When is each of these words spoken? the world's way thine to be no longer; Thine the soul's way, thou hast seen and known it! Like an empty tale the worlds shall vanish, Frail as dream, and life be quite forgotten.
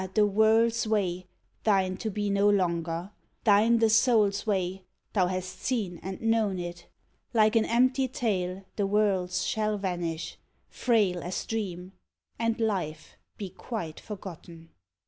the 0.15 0.25
world's 0.25 0.87
way 0.87 1.27
thine 1.63 1.95
to 1.95 2.09
be 2.09 2.27
no 2.31 2.49
longer; 2.49 3.11
Thine 3.43 3.77
the 3.77 3.87
soul's 3.87 4.47
way, 4.47 4.83
thou 5.13 5.27
hast 5.27 5.61
seen 5.61 5.99
and 6.01 6.19
known 6.19 6.57
it! 6.57 6.87
Like 7.35 7.55
an 7.55 7.65
empty 7.65 8.07
tale 8.07 8.65
the 8.77 8.87
worlds 8.87 9.45
shall 9.45 9.77
vanish, 9.77 10.39
Frail 10.69 11.21
as 11.21 11.45
dream, 11.45 11.91
and 12.39 12.59
life 12.59 13.15
be 13.37 13.51
quite 13.51 13.99
forgotten. 13.99 14.69